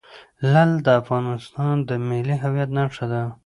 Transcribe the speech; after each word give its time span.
لعل 0.51 0.71
د 0.85 0.87
افغانستان 1.01 1.75
د 1.87 1.89
ملي 2.07 2.35
هویت 2.43 2.69
نښه 2.77 3.05
ده. 3.11 3.23